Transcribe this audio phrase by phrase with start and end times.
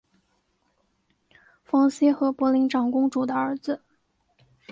[1.63, 3.81] 冯熙和博陵长公主的儿子。